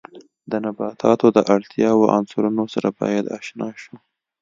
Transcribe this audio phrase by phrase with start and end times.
[0.51, 3.95] د نباتاتو د اړتیاوو عنصرونو سره باید آشنا شو.